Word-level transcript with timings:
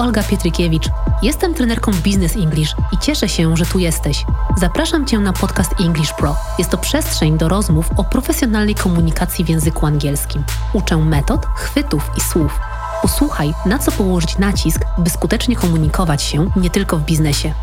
Olga 0.00 0.22
Pietrykiewicz. 0.22 0.88
Jestem 1.22 1.54
trenerką 1.54 1.92
Business 1.92 2.36
English 2.36 2.74
i 2.92 2.98
cieszę 2.98 3.28
się, 3.28 3.56
że 3.56 3.66
tu 3.66 3.78
jesteś. 3.78 4.24
Zapraszam 4.56 5.06
Cię 5.06 5.18
na 5.18 5.32
podcast 5.32 5.80
English 5.80 6.12
Pro. 6.12 6.36
Jest 6.58 6.70
to 6.70 6.78
przestrzeń 6.78 7.38
do 7.38 7.48
rozmów 7.48 7.90
o 7.96 8.04
profesjonalnej 8.04 8.74
komunikacji 8.74 9.44
w 9.44 9.48
języku 9.48 9.86
angielskim. 9.86 10.44
Uczę 10.72 10.96
metod, 10.96 11.46
chwytów 11.46 12.10
i 12.16 12.20
słów. 12.20 12.60
Posłuchaj, 13.02 13.52
na 13.66 13.78
co 13.78 13.92
położyć 13.92 14.38
nacisk, 14.38 14.80
by 14.98 15.10
skutecznie 15.10 15.56
komunikować 15.56 16.22
się 16.22 16.50
nie 16.56 16.70
tylko 16.70 16.96
w 16.96 17.04
biznesie. 17.04 17.54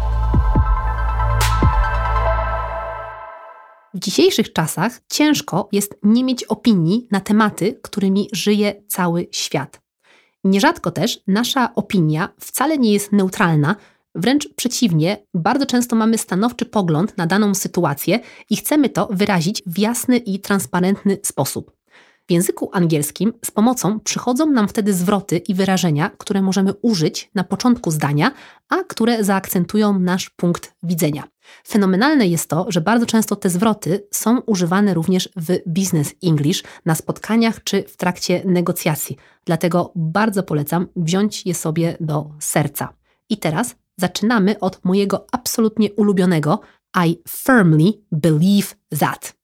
W 3.94 4.00
dzisiejszych 4.00 4.54
czasach 4.54 4.92
ciężko 5.12 5.70
jest 5.72 5.96
nie 6.04 6.24
mieć 6.24 6.44
opinii 6.44 7.08
na 7.12 7.20
tematy, 7.20 7.80
którymi 7.84 8.28
żyje 8.34 8.84
cały 8.88 9.28
świat. 9.32 9.87
Nierzadko 10.48 10.92
też 10.92 11.20
nasza 11.28 11.76
opinia 11.76 12.30
wcale 12.40 12.78
nie 12.78 12.94
jest 12.94 13.12
neutralna, 13.12 13.76
wręcz 14.16 14.54
przeciwnie, 14.56 15.18
bardzo 15.34 15.66
często 15.66 15.96
mamy 15.96 16.18
stanowczy 16.18 16.66
pogląd 16.66 17.18
na 17.18 17.28
daną 17.28 17.56
sytuację 17.56 18.20
i 18.50 18.58
chcemy 18.58 18.90
to 18.90 19.08
wyrazić 19.12 19.64
w 19.66 19.80
jasny 19.80 20.18
i 20.18 20.40
transparentny 20.40 21.18
sposób. 21.24 21.77
W 22.28 22.32
języku 22.32 22.70
angielskim 22.74 23.34
z 23.46 23.52
pomocą 23.52 24.00
przychodzą 24.00 24.46
nam 24.46 24.68
wtedy 24.68 24.94
zwroty 24.94 25.38
i 25.38 25.54
wyrażenia, 25.54 26.12
które 26.18 26.42
możemy 26.42 26.74
użyć 26.82 27.32
na 27.36 27.44
początku 27.44 27.92
zdania, 27.92 28.32
a 28.70 28.84
które 28.84 29.24
zaakcentują 29.24 30.00
nasz 30.00 30.30
punkt 30.30 30.76
widzenia. 30.84 31.24
Fenomenalne 31.68 32.28
jest 32.28 32.50
to, 32.50 32.66
że 32.70 32.82
bardzo 32.82 33.06
często 33.06 33.36
te 33.36 33.50
zwroty 33.50 34.08
są 34.12 34.40
używane 34.40 34.94
również 34.94 35.30
w 35.36 35.60
business 35.66 36.16
English 36.24 36.64
na 36.86 36.96
spotkaniach 36.96 37.64
czy 37.64 37.84
w 37.84 37.98
trakcie 37.98 38.42
negocjacji. 38.46 39.18
Dlatego 39.46 39.92
bardzo 39.96 40.44
polecam 40.44 40.88
wziąć 40.96 41.46
je 41.46 41.54
sobie 41.54 41.98
do 42.00 42.30
serca. 42.40 42.94
I 43.30 43.38
teraz 43.38 43.76
zaczynamy 43.98 44.60
od 44.60 44.86
mojego 44.86 45.26
absolutnie 45.32 45.94
ulubionego 45.94 46.60
I 47.06 47.18
firmly 47.28 47.94
believe 48.12 48.76
that 49.00 49.37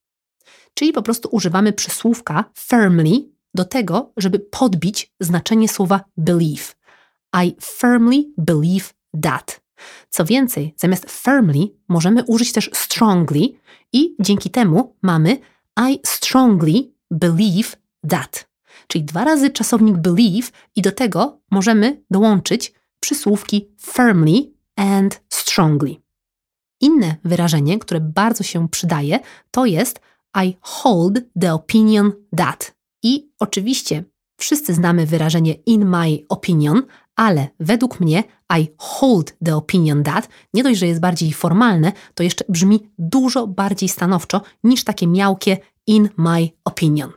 czyli 0.73 0.93
po 0.93 1.01
prostu 1.01 1.29
używamy 1.31 1.73
przysłówka 1.73 2.45
firmly 2.57 3.33
do 3.53 3.65
tego, 3.65 4.11
żeby 4.17 4.39
podbić 4.39 5.13
znaczenie 5.19 5.69
słowa 5.69 6.03
believe. 6.17 6.75
I 7.43 7.55
firmly 7.61 8.23
believe 8.37 8.93
that. 9.21 9.61
Co 10.09 10.25
więcej, 10.25 10.73
zamiast 10.77 11.11
firmly 11.11 11.67
możemy 11.87 12.23
użyć 12.23 12.51
też 12.51 12.69
strongly 12.73 13.41
i 13.93 14.15
dzięki 14.19 14.49
temu 14.49 14.95
mamy 15.01 15.37
I 15.89 15.99
strongly 16.05 16.91
believe 17.11 17.77
that. 18.09 18.49
Czyli 18.87 19.03
dwa 19.03 19.23
razy 19.23 19.49
czasownik 19.49 19.97
believe 19.97 20.51
i 20.75 20.81
do 20.81 20.91
tego 20.91 21.39
możemy 21.51 22.03
dołączyć 22.11 22.73
przysłówki 22.99 23.69
firmly 23.81 24.51
and 24.75 25.21
strongly. 25.29 25.95
Inne 26.81 27.15
wyrażenie, 27.23 27.79
które 27.79 27.99
bardzo 27.99 28.43
się 28.43 28.69
przydaje, 28.69 29.19
to 29.51 29.65
jest 29.65 29.99
i 30.45 30.57
hold 30.61 31.21
the 31.41 31.53
opinion 31.53 32.11
that. 32.37 32.75
I 33.03 33.31
oczywiście 33.39 34.03
wszyscy 34.37 34.73
znamy 34.73 35.05
wyrażenie 35.05 35.53
in 35.53 35.85
my 35.85 36.17
opinion, 36.29 36.83
ale 37.15 37.47
według 37.59 37.99
mnie 37.99 38.23
I 38.59 38.67
hold 38.77 39.37
the 39.45 39.55
opinion 39.55 40.03
that 40.03 40.29
nie 40.53 40.63
dość, 40.63 40.79
że 40.79 40.87
jest 40.87 41.01
bardziej 41.01 41.33
formalne, 41.33 41.91
to 42.13 42.23
jeszcze 42.23 42.45
brzmi 42.49 42.89
dużo 42.97 43.47
bardziej 43.47 43.89
stanowczo 43.89 44.41
niż 44.63 44.83
takie 44.83 45.07
miałkie 45.07 45.57
in 45.87 46.09
my 46.17 46.49
opinion. 46.65 47.11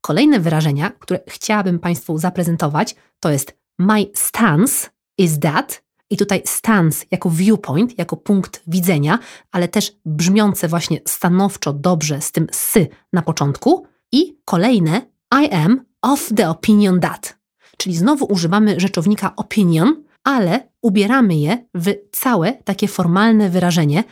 Kolejne 0.00 0.40
wyrażenia, 0.40 0.90
które 0.90 1.20
chciałabym 1.28 1.78
Państwu 1.78 2.18
zaprezentować, 2.18 2.96
to 3.20 3.30
jest 3.30 3.58
my 3.78 4.06
stance 4.14 4.90
is 5.18 5.38
that 5.38 5.82
i 6.12 6.16
tutaj 6.16 6.42
stance 6.44 7.06
jako 7.10 7.30
viewpoint, 7.30 7.98
jako 7.98 8.16
punkt 8.16 8.62
widzenia, 8.66 9.18
ale 9.52 9.68
też 9.68 9.96
brzmiące 10.04 10.68
właśnie 10.68 11.00
stanowczo 11.08 11.72
dobrze 11.72 12.20
z 12.20 12.32
tym 12.32 12.46
sy 12.52 12.88
na 13.12 13.22
początku. 13.22 13.86
I 14.12 14.38
kolejne 14.44 15.02
I 15.44 15.50
am 15.50 15.84
of 16.02 16.30
the 16.36 16.48
opinion 16.48 17.00
that. 17.00 17.38
Czyli 17.76 17.96
znowu 17.96 18.24
używamy 18.24 18.80
rzeczownika 18.80 19.36
opinion, 19.36 20.04
ale 20.24 20.68
ubieramy 20.82 21.36
je 21.36 21.66
w 21.74 21.94
całe 22.12 22.52
takie 22.52 22.88
formalne 22.88 23.50
wyrażenie 23.50 24.04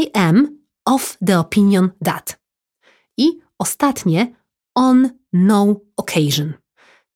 I 0.00 0.10
am 0.14 0.58
of 0.84 1.18
the 1.26 1.38
opinion 1.38 1.90
that. 2.04 2.40
I 3.16 3.26
ostatnie 3.58 4.34
on 4.74 5.10
no 5.32 5.76
occasion, 5.96 6.52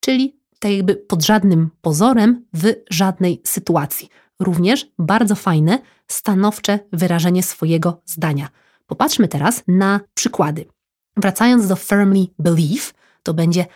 czyli 0.00 0.38
tak 0.58 0.72
jakby 0.72 0.96
pod 0.96 1.24
żadnym 1.24 1.70
pozorem 1.80 2.44
w 2.54 2.74
żadnej 2.90 3.42
sytuacji 3.46 4.08
również 4.40 4.86
bardzo 4.98 5.34
fajne, 5.34 5.78
stanowcze 6.08 6.78
wyrażenie 6.92 7.42
swojego 7.42 8.02
zdania. 8.06 8.48
Popatrzmy 8.86 9.28
teraz 9.28 9.62
na 9.68 10.00
przykłady. 10.14 10.66
Wracając 11.16 11.68
do 11.68 11.76
firmly 11.76 12.26
believe, 12.38 12.92
to 13.22 13.34
będzie 13.34 13.66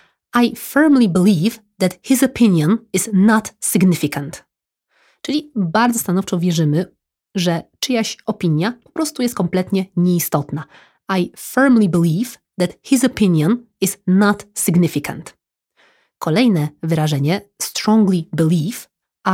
I 0.42 0.56
firmly 0.56 1.08
believe 1.08 1.58
that 1.78 1.98
his 2.02 2.22
opinion 2.22 2.78
is 2.92 3.10
not 3.12 3.54
significant. 3.60 4.44
Czyli 5.22 5.52
bardzo 5.56 5.98
stanowczo 5.98 6.38
wierzymy, 6.38 6.94
że 7.34 7.62
czyjaś 7.78 8.16
opinia 8.26 8.72
po 8.84 8.90
prostu 8.90 9.22
jest 9.22 9.34
kompletnie 9.34 9.86
nieistotna. 9.96 10.64
I 11.18 11.32
firmly 11.36 11.88
believe 11.88 12.38
that 12.58 12.78
his 12.82 13.04
opinion 13.04 13.66
is 13.80 13.98
not 14.06 14.46
significant. 14.54 15.36
Kolejne 16.18 16.68
wyrażenie, 16.82 17.40
strongly 17.62 18.24
believe, 18.32 18.88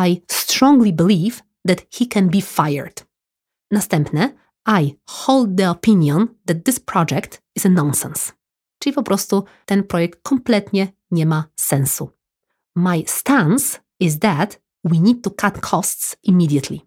i 0.08 0.22
strongly 0.58 0.92
believe 0.92 1.42
that 1.64 1.86
he 1.88 2.06
can 2.06 2.28
be 2.28 2.40
fired. 2.40 3.02
Następne, 3.70 4.32
I 4.66 4.96
hold 5.06 5.56
the 5.56 5.70
opinion 5.70 6.28
that 6.46 6.64
this 6.64 6.78
project 6.78 7.40
is 7.54 7.66
a 7.66 7.68
nonsense. 7.68 8.32
Czyli 8.78 8.92
po 8.94 9.02
prostu 9.02 9.44
ten 9.66 9.84
projekt 9.84 10.22
kompletnie 10.22 10.88
nie 11.10 11.26
ma 11.26 11.44
sensu. 11.56 12.10
My 12.76 13.04
stance 13.06 13.80
is 14.00 14.18
that 14.18 14.60
we 14.84 15.00
need 15.00 15.22
to 15.22 15.30
cut 15.30 15.60
costs 15.60 16.16
immediately. 16.22 16.80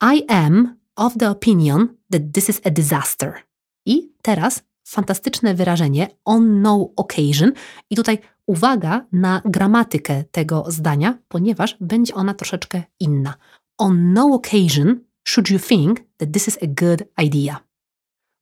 I 0.00 0.24
am 0.28 0.76
of 0.96 1.14
the 1.18 1.30
opinion 1.30 1.96
that 2.10 2.32
this 2.32 2.48
is 2.48 2.60
a 2.64 2.70
disaster. 2.70 3.42
I 3.86 4.12
teraz 4.22 4.62
fantastyczne 4.84 5.54
wyrażenie 5.54 6.08
on 6.24 6.62
no 6.62 6.92
occasion 6.96 7.52
i 7.90 7.96
tutaj 7.96 8.18
uwaga 8.46 9.06
na 9.12 9.42
gramatykę 9.44 10.24
tego 10.24 10.64
zdania, 10.68 11.18
ponieważ 11.28 11.76
będzie 11.80 12.14
ona 12.14 12.34
troszeczkę 12.34 12.82
inna. 13.00 13.34
On 13.78 14.12
no 14.12 14.34
occasion 14.34 15.00
should 15.28 15.50
you 15.50 15.58
think 15.58 16.00
that 16.16 16.32
this 16.32 16.48
is 16.48 16.58
a 16.62 16.66
good 16.66 17.02
idea. 17.22 17.60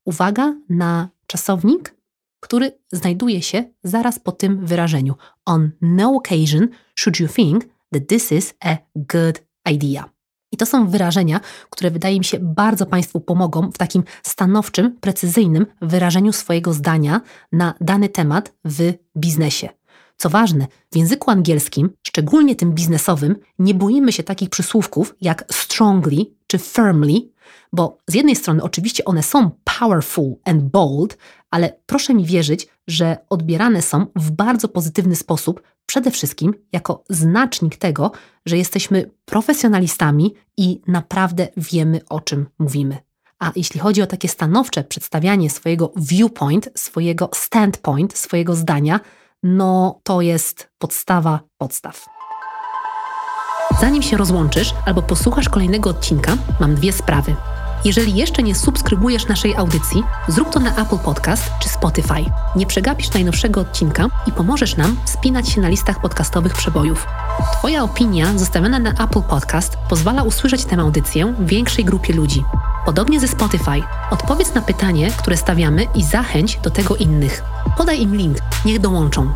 Uwaga 0.06 0.54
na 0.68 1.08
czasownik, 1.26 1.94
który 2.40 2.78
znajduje 2.92 3.42
się 3.42 3.64
zaraz 3.84 4.18
po 4.18 4.32
tym 4.32 4.66
wyrażeniu. 4.66 5.14
On 5.44 5.70
no 5.80 6.16
occasion 6.16 6.68
should 6.98 7.20
you 7.20 7.28
think 7.28 7.64
that 7.92 8.08
this 8.08 8.32
is 8.32 8.54
a 8.60 8.76
good 8.96 9.42
idea. 9.70 10.10
I 10.52 10.56
to 10.56 10.66
są 10.66 10.88
wyrażenia, 10.88 11.40
które 11.70 11.90
wydaje 11.90 12.18
mi 12.18 12.24
się 12.24 12.38
bardzo 12.40 12.86
Państwu 12.86 13.20
pomogą 13.20 13.70
w 13.70 13.78
takim 13.78 14.04
stanowczym, 14.22 14.96
precyzyjnym 15.00 15.66
wyrażeniu 15.82 16.32
swojego 16.32 16.72
zdania 16.72 17.20
na 17.52 17.74
dany 17.80 18.08
temat 18.08 18.54
w 18.64 18.92
biznesie. 19.16 19.68
Co 20.16 20.30
ważne, 20.30 20.66
w 20.92 20.96
języku 20.96 21.30
angielskim, 21.30 21.90
szczególnie 22.06 22.56
tym 22.56 22.72
biznesowym, 22.72 23.36
nie 23.58 23.74
boimy 23.74 24.12
się 24.12 24.22
takich 24.22 24.50
przysłówków 24.50 25.14
jak 25.20 25.44
strongly 25.52 26.26
czy 26.46 26.58
firmly, 26.58 27.32
bo 27.72 27.98
z 28.08 28.14
jednej 28.14 28.36
strony 28.36 28.62
oczywiście 28.62 29.04
one 29.04 29.22
są 29.22 29.50
powerful 29.78 30.34
and 30.44 30.62
bold, 30.62 31.18
ale 31.50 31.80
proszę 31.86 32.14
mi 32.14 32.24
wierzyć, 32.24 32.68
że 32.88 33.16
odbierane 33.30 33.82
są 33.82 34.06
w 34.16 34.30
bardzo 34.30 34.68
pozytywny 34.68 35.16
sposób, 35.16 35.62
przede 35.86 36.10
wszystkim 36.10 36.54
jako 36.72 37.04
znacznik 37.10 37.76
tego, 37.76 38.12
że 38.46 38.58
jesteśmy 38.58 39.10
profesjonalistami 39.24 40.34
i 40.56 40.80
naprawdę 40.86 41.48
wiemy, 41.56 42.00
o 42.08 42.20
czym 42.20 42.46
mówimy. 42.58 42.98
A 43.38 43.52
jeśli 43.56 43.80
chodzi 43.80 44.02
o 44.02 44.06
takie 44.06 44.28
stanowcze 44.28 44.84
przedstawianie 44.84 45.50
swojego 45.50 45.92
viewpoint, 45.96 46.68
swojego 46.74 47.30
standpoint, 47.34 48.18
swojego 48.18 48.54
zdania, 48.54 49.00
no 49.42 50.00
to 50.02 50.20
jest 50.20 50.68
podstawa 50.78 51.40
podstaw. 51.58 52.06
Zanim 53.80 54.02
się 54.02 54.16
rozłączysz 54.16 54.74
albo 54.86 55.02
posłuchasz 55.02 55.48
kolejnego 55.48 55.90
odcinka, 55.90 56.36
mam 56.60 56.74
dwie 56.74 56.92
sprawy. 56.92 57.36
Jeżeli 57.84 58.14
jeszcze 58.14 58.42
nie 58.42 58.54
subskrybujesz 58.54 59.28
naszej 59.28 59.56
audycji, 59.56 60.02
zrób 60.28 60.50
to 60.50 60.60
na 60.60 60.76
Apple 60.76 60.98
Podcast 60.98 61.50
czy 61.62 61.68
Spotify. 61.68 62.24
Nie 62.56 62.66
przegapisz 62.66 63.12
najnowszego 63.12 63.60
odcinka 63.60 64.06
i 64.26 64.32
pomożesz 64.32 64.76
nam 64.76 64.96
spinać 65.04 65.48
się 65.48 65.60
na 65.60 65.68
listach 65.68 66.00
podcastowych 66.00 66.52
przebojów. 66.52 67.06
Twoja 67.52 67.82
opinia 67.82 68.38
zostawiona 68.38 68.78
na 68.78 68.90
Apple 68.90 69.22
Podcast 69.22 69.76
pozwala 69.88 70.22
usłyszeć 70.22 70.64
tę 70.64 70.76
audycję 70.76 71.34
większej 71.40 71.84
grupie 71.84 72.14
ludzi. 72.14 72.44
Podobnie 72.84 73.20
ze 73.20 73.28
Spotify, 73.28 73.82
odpowiedz 74.10 74.54
na 74.54 74.62
pytanie, 74.62 75.10
które 75.10 75.36
stawiamy 75.36 75.86
i 75.94 76.04
zachęć 76.04 76.56
do 76.56 76.70
tego 76.70 76.96
innych. 76.96 77.42
Podaj 77.76 78.00
im 78.00 78.16
link, 78.16 78.38
niech 78.64 78.78
dołączą. 78.80 79.32